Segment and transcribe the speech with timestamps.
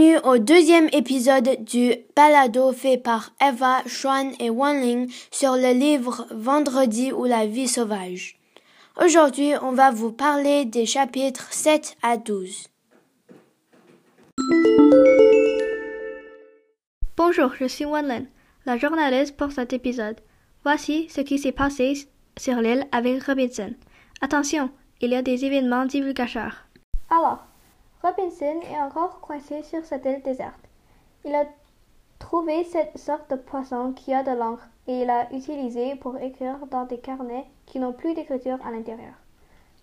[0.00, 6.26] Bienvenue au deuxième épisode du balado fait par Eva, Xuan et Wanling sur le livre
[6.30, 8.38] Vendredi ou la vie sauvage.
[8.98, 12.68] Aujourd'hui, on va vous parler des chapitres 7 à 12.
[17.18, 18.24] Bonjour, je suis Wanlin,
[18.64, 20.16] la journaliste pour cet épisode.
[20.64, 22.08] Voici ce qui s'est passé
[22.38, 23.74] sur l'île avec Robinson.
[24.22, 24.70] Attention,
[25.02, 26.64] il y a des événements divulgateurs.
[27.10, 27.44] Alors,
[28.02, 30.68] Robinson est encore coincé sur cette île déserte.
[31.26, 31.44] Il a
[32.18, 36.66] trouvé cette sorte de poisson qui a de l'encre et il l'a utilisé pour écrire
[36.70, 39.12] dans des carnets qui n'ont plus d'écriture à l'intérieur.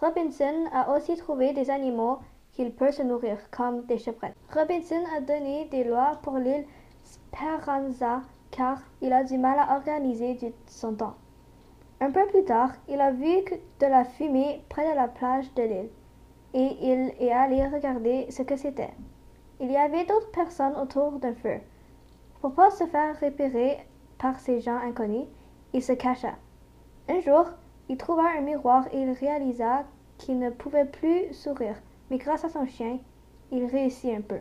[0.00, 2.18] Robinson a aussi trouvé des animaux
[2.52, 4.36] qu'il peut se nourrir, comme des chevrettes.
[4.54, 6.64] Robinson a donné des lois pour l'île
[7.04, 11.16] Speranza car il a du mal à organiser son temps.
[12.00, 13.44] Un peu plus tard, il a vu
[13.80, 15.90] de la fumée près de la plage de l'île
[16.54, 18.94] et il est allé regarder ce que c'était.
[19.60, 21.58] Il y avait d'autres personnes autour d'un feu.
[22.40, 23.78] Pour pas se faire repérer
[24.18, 25.26] par ces gens inconnus,
[25.72, 26.34] il se cacha.
[27.08, 27.46] Un jour,
[27.88, 29.84] il trouva un miroir et il réalisa
[30.18, 31.76] qu'il ne pouvait plus sourire,
[32.10, 32.98] mais grâce à son chien,
[33.50, 34.40] il réussit un peu.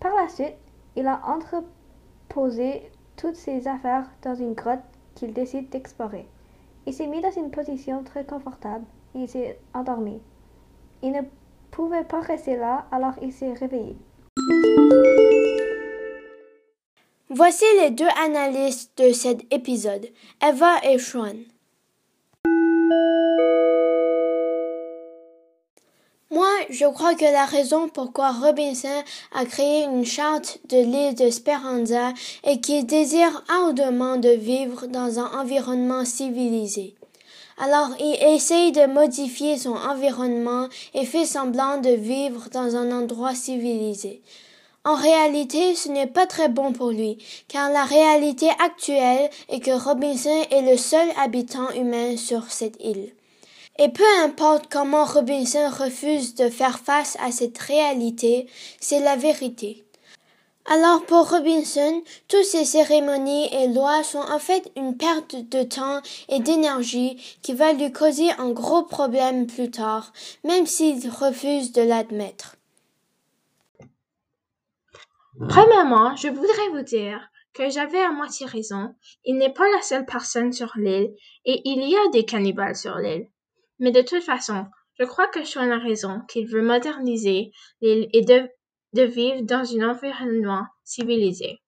[0.00, 0.56] Par la suite,
[0.96, 4.80] il a entreposé toutes ses affaires dans une grotte
[5.14, 6.28] qu'il décide d'explorer.
[6.86, 10.20] Il s'est mis dans une position très confortable et il s'est endormi.
[11.02, 11.20] Il ne
[11.70, 13.96] pouvait pas rester là, alors il s'est réveillé.
[17.30, 20.06] Voici les deux analystes de cet épisode,
[20.42, 21.36] Eva et Sean.
[26.30, 31.30] Moi, je crois que la raison pourquoi Robinson a créé une charte de l'île de
[31.30, 32.12] Speranza
[32.44, 36.97] est qu'il désire ardemment de vivre dans un environnement civilisé.
[37.60, 43.34] Alors il essaye de modifier son environnement et fait semblant de vivre dans un endroit
[43.34, 44.22] civilisé.
[44.84, 49.72] En réalité, ce n'est pas très bon pour lui, car la réalité actuelle est que
[49.72, 53.12] Robinson est le seul habitant humain sur cette île.
[53.78, 58.46] Et peu importe comment Robinson refuse de faire face à cette réalité,
[58.80, 59.84] c'est la vérité.
[60.70, 66.02] Alors pour Robinson, toutes ces cérémonies et lois sont en fait une perte de temps
[66.28, 70.12] et d'énergie qui va lui causer un gros problème plus tard,
[70.44, 72.56] même s'il refuse de l'admettre.
[75.48, 77.18] Premièrement, je voudrais vous dire
[77.54, 78.94] que j'avais à moitié raison.
[79.24, 81.14] Il n'est pas la seule personne sur l'île
[81.46, 83.30] et il y a des cannibales sur l'île.
[83.78, 84.66] Mais de toute façon,
[84.98, 88.50] je crois que Sean a raison qu'il veut moderniser l'île et de
[88.94, 91.58] de vivre dans un environnement civilisé.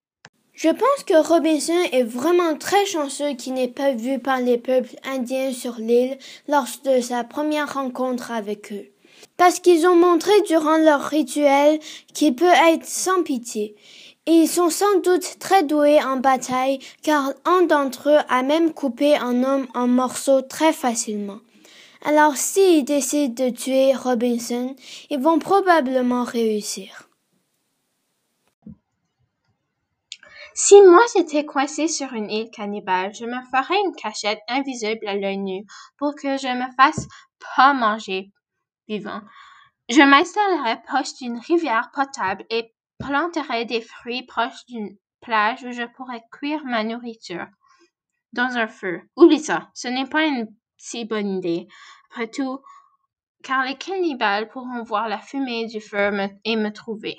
[0.62, 4.94] Je pense que Robinson est vraiment très chanceux qu'il n'ait pas vu par les peuples
[5.04, 8.88] indiens sur l'île lors de sa première rencontre avec eux.
[9.38, 11.78] Parce qu'ils ont montré durant leur rituel
[12.12, 13.74] qu'il peut être sans pitié.
[14.26, 18.74] Et ils sont sans doute très doués en bataille car un d'entre eux a même
[18.74, 21.38] coupé un homme en morceaux très facilement.
[22.04, 24.76] Alors s'ils décident de tuer Robinson,
[25.08, 27.09] ils vont probablement réussir.
[30.62, 35.14] Si moi j'étais coincé sur une île cannibale, je me ferais une cachette invisible à
[35.14, 35.64] l'œil nu
[35.96, 37.08] pour que je me fasse
[37.56, 38.30] pas manger
[38.86, 39.22] vivant.
[39.88, 45.84] Je m'installerais proche d'une rivière potable et planterais des fruits proches d'une plage où je
[45.96, 47.46] pourrais cuire ma nourriture
[48.34, 49.00] dans un feu.
[49.16, 50.46] Oublie ça, ce n'est pas une
[50.76, 51.68] si bonne idée.
[52.10, 52.60] Après tout,
[53.42, 56.10] car les cannibales pourront voir la fumée du feu
[56.44, 57.16] et me trouver.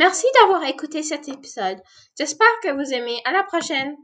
[0.00, 1.76] Merci d'avoir écouté cet épisode.
[2.18, 3.20] J'espère que vous aimez.
[3.26, 3.98] À la prochaine!